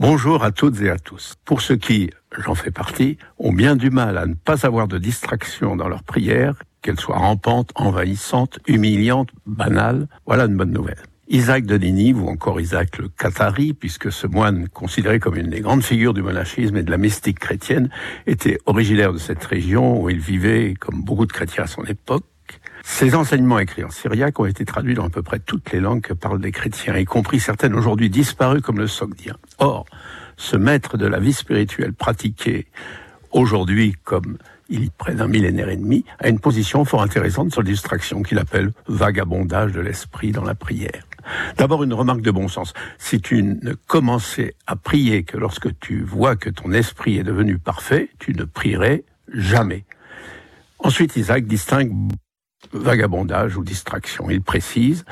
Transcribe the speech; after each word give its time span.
Bonjour 0.00 0.44
à 0.44 0.50
toutes 0.50 0.80
et 0.80 0.88
à 0.88 0.98
tous. 0.98 1.34
Pour 1.44 1.60
ceux 1.60 1.76
qui, 1.76 2.08
j'en 2.38 2.54
fais 2.54 2.70
partie, 2.70 3.18
ont 3.38 3.52
bien 3.52 3.76
du 3.76 3.90
mal 3.90 4.16
à 4.16 4.24
ne 4.24 4.32
pas 4.32 4.64
avoir 4.64 4.88
de 4.88 4.96
distraction 4.96 5.76
dans 5.76 5.88
leur 5.88 6.04
prière, 6.04 6.54
qu'elle 6.80 6.98
soit 6.98 7.18
rampante, 7.18 7.70
envahissante, 7.74 8.60
humiliante, 8.66 9.28
banale, 9.44 10.08
voilà 10.24 10.46
une 10.46 10.56
bonne 10.56 10.72
nouvelle. 10.72 11.02
Isaac 11.28 11.66
de 11.66 11.76
Ninive, 11.76 12.22
ou 12.22 12.28
encore 12.28 12.62
Isaac 12.62 12.96
le 12.96 13.10
Qatari, 13.10 13.74
puisque 13.74 14.10
ce 14.10 14.26
moine, 14.26 14.70
considéré 14.70 15.20
comme 15.20 15.36
une 15.36 15.50
des 15.50 15.60
grandes 15.60 15.82
figures 15.82 16.14
du 16.14 16.22
monachisme 16.22 16.78
et 16.78 16.82
de 16.82 16.90
la 16.90 16.96
mystique 16.96 17.38
chrétienne, 17.38 17.90
était 18.26 18.58
originaire 18.64 19.12
de 19.12 19.18
cette 19.18 19.44
région 19.44 20.02
où 20.02 20.08
il 20.08 20.18
vivait, 20.18 20.76
comme 20.80 21.02
beaucoup 21.02 21.26
de 21.26 21.32
chrétiens 21.32 21.64
à 21.64 21.66
son 21.66 21.84
époque, 21.84 22.24
ces 22.82 23.14
enseignements 23.14 23.58
écrits 23.58 23.84
en 23.84 23.90
syriaque 23.90 24.38
ont 24.40 24.46
été 24.46 24.64
traduits 24.64 24.94
dans 24.94 25.06
à 25.06 25.10
peu 25.10 25.22
près 25.22 25.38
toutes 25.38 25.72
les 25.72 25.80
langues 25.80 26.02
que 26.02 26.12
parlent 26.12 26.40
des 26.40 26.52
chrétiens, 26.52 26.96
y 26.96 27.04
compris 27.04 27.40
certaines 27.40 27.74
aujourd'hui 27.74 28.10
disparues 28.10 28.62
comme 28.62 28.78
le 28.78 28.86
sogdien. 28.86 29.36
Or, 29.58 29.86
ce 30.36 30.56
maître 30.56 30.96
de 30.96 31.06
la 31.06 31.18
vie 31.18 31.32
spirituelle 31.32 31.92
pratiqué 31.92 32.66
aujourd'hui 33.32 33.94
comme 34.04 34.38
il 34.70 34.84
y 34.84 34.90
près 34.90 35.14
d'un 35.14 35.26
millénaire 35.26 35.68
et 35.68 35.76
demi, 35.76 36.04
a 36.20 36.28
une 36.28 36.38
position 36.38 36.84
fort 36.84 37.02
intéressante 37.02 37.52
sur 37.52 37.62
la 37.62 37.68
distraction 37.68 38.22
qu'il 38.22 38.38
appelle 38.38 38.72
vagabondage 38.86 39.72
de 39.72 39.80
l'esprit 39.80 40.30
dans 40.30 40.44
la 40.44 40.54
prière. 40.54 41.02
D'abord, 41.58 41.82
une 41.82 41.92
remarque 41.92 42.22
de 42.22 42.30
bon 42.30 42.48
sens. 42.48 42.72
Si 42.98 43.20
tu 43.20 43.42
ne 43.42 43.74
commençais 43.74 44.54
à 44.66 44.76
prier 44.76 45.24
que 45.24 45.36
lorsque 45.36 45.76
tu 45.80 46.02
vois 46.02 46.36
que 46.36 46.50
ton 46.50 46.72
esprit 46.72 47.18
est 47.18 47.24
devenu 47.24 47.58
parfait, 47.58 48.10
tu 48.18 48.32
ne 48.32 48.44
prierais 48.44 49.04
jamais. 49.32 49.84
Ensuite, 50.78 51.16
Isaac 51.16 51.44
distingue 51.46 51.92
vagabondage 52.72 53.56
ou 53.56 53.64
distraction. 53.64 54.30
Il 54.30 54.42
précise, 54.42 55.04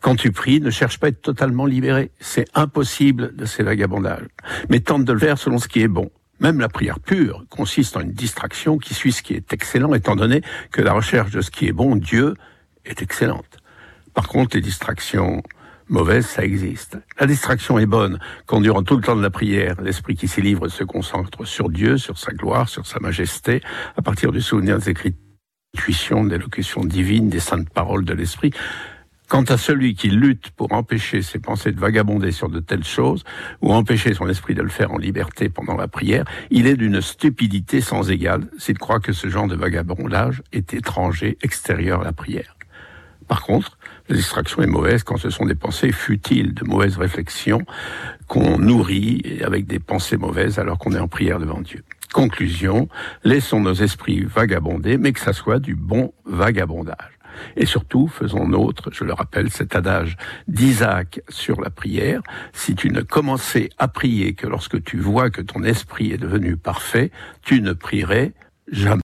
quand 0.00 0.16
tu 0.16 0.32
pries, 0.32 0.60
ne 0.60 0.70
cherche 0.70 0.98
pas 0.98 1.06
à 1.06 1.10
être 1.10 1.22
totalement 1.22 1.66
libéré. 1.66 2.10
C'est 2.20 2.46
impossible 2.54 3.34
de 3.36 3.44
ces 3.44 3.62
vagabondages. 3.62 4.26
Mais 4.68 4.80
tente 4.80 5.04
de 5.04 5.12
le 5.12 5.18
faire 5.18 5.38
selon 5.38 5.58
ce 5.58 5.68
qui 5.68 5.82
est 5.82 5.88
bon. 5.88 6.10
Même 6.40 6.60
la 6.60 6.68
prière 6.68 7.00
pure 7.00 7.44
consiste 7.48 7.96
en 7.96 8.00
une 8.00 8.12
distraction 8.12 8.76
qui 8.76 8.92
suit 8.92 9.12
ce 9.12 9.22
qui 9.22 9.34
est 9.34 9.52
excellent, 9.52 9.94
étant 9.94 10.16
donné 10.16 10.42
que 10.70 10.82
la 10.82 10.92
recherche 10.92 11.30
de 11.30 11.40
ce 11.40 11.50
qui 11.50 11.66
est 11.66 11.72
bon, 11.72 11.96
Dieu, 11.96 12.34
est 12.84 13.00
excellente. 13.00 13.56
Par 14.12 14.28
contre, 14.28 14.56
les 14.56 14.62
distractions 14.62 15.42
mauvaises, 15.88 16.26
ça 16.26 16.44
existe. 16.44 16.98
La 17.18 17.26
distraction 17.26 17.78
est 17.78 17.86
bonne 17.86 18.18
quand 18.44 18.60
durant 18.60 18.82
tout 18.82 18.96
le 18.96 19.02
temps 19.02 19.16
de 19.16 19.22
la 19.22 19.30
prière, 19.30 19.80
l'esprit 19.80 20.14
qui 20.14 20.28
s'y 20.28 20.42
livre 20.42 20.68
se 20.68 20.84
concentre 20.84 21.46
sur 21.46 21.70
Dieu, 21.70 21.96
sur 21.96 22.18
sa 22.18 22.32
gloire, 22.32 22.68
sur 22.68 22.86
sa 22.86 23.00
majesté, 23.00 23.62
à 23.96 24.02
partir 24.02 24.30
du 24.30 24.42
souvenir 24.42 24.78
des 24.78 24.90
Écritures 24.90 25.25
intuition, 25.76 26.24
d'élocution 26.24 26.84
divine, 26.84 27.28
des 27.28 27.38
saintes 27.38 27.68
paroles 27.68 28.06
de 28.06 28.14
l'esprit. 28.14 28.50
Quant 29.28 29.42
à 29.42 29.58
celui 29.58 29.94
qui 29.94 30.08
lutte 30.08 30.50
pour 30.50 30.72
empêcher 30.72 31.20
ses 31.20 31.38
pensées 31.38 31.72
de 31.72 31.80
vagabonder 31.80 32.30
sur 32.30 32.48
de 32.48 32.60
telles 32.60 32.84
choses, 32.84 33.24
ou 33.60 33.72
empêcher 33.72 34.14
son 34.14 34.28
esprit 34.28 34.54
de 34.54 34.62
le 34.62 34.70
faire 34.70 34.92
en 34.92 34.98
liberté 34.98 35.50
pendant 35.50 35.76
la 35.76 35.88
prière, 35.88 36.24
il 36.50 36.66
est 36.66 36.76
d'une 36.76 37.02
stupidité 37.02 37.82
sans 37.82 38.10
égale 38.10 38.46
s'il 38.56 38.78
croit 38.78 39.00
que 39.00 39.12
ce 39.12 39.28
genre 39.28 39.48
de 39.48 39.56
vagabondage 39.56 40.42
est 40.52 40.72
étranger, 40.72 41.36
extérieur 41.42 42.00
à 42.00 42.04
la 42.04 42.12
prière. 42.12 42.56
Par 43.28 43.42
contre, 43.42 43.76
la 44.08 44.16
distraction 44.16 44.62
est 44.62 44.68
mauvaise 44.68 45.02
quand 45.02 45.18
ce 45.18 45.30
sont 45.30 45.44
des 45.44 45.56
pensées 45.56 45.92
futiles, 45.92 46.54
de 46.54 46.64
mauvaises 46.64 46.96
réflexions 46.96 47.66
qu'on 48.28 48.58
nourrit 48.58 49.40
avec 49.44 49.66
des 49.66 49.80
pensées 49.80 50.16
mauvaises 50.16 50.58
alors 50.58 50.78
qu'on 50.78 50.92
est 50.92 51.00
en 51.00 51.08
prière 51.08 51.40
devant 51.40 51.60
Dieu. 51.60 51.82
Conclusion, 52.16 52.88
laissons 53.24 53.60
nos 53.60 53.74
esprits 53.74 54.22
vagabonder, 54.22 54.96
mais 54.96 55.12
que 55.12 55.20
ça 55.20 55.34
soit 55.34 55.58
du 55.58 55.74
bon 55.74 56.14
vagabondage. 56.24 57.18
Et 57.56 57.66
surtout, 57.66 58.08
faisons 58.08 58.48
nôtre, 58.48 58.88
je 58.90 59.04
le 59.04 59.12
rappelle, 59.12 59.50
cet 59.50 59.76
adage 59.76 60.16
d'Isaac 60.48 61.20
sur 61.28 61.60
la 61.60 61.68
prière. 61.68 62.22
Si 62.54 62.74
tu 62.74 62.88
ne 62.88 63.02
commençais 63.02 63.68
à 63.76 63.86
prier 63.86 64.32
que 64.32 64.46
lorsque 64.46 64.82
tu 64.82 64.96
vois 64.96 65.28
que 65.28 65.42
ton 65.42 65.62
esprit 65.62 66.10
est 66.10 66.16
devenu 66.16 66.56
parfait, 66.56 67.10
tu 67.42 67.60
ne 67.60 67.74
prierais 67.74 68.32
jamais. 68.72 68.94